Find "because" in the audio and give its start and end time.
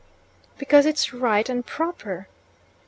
0.57-0.87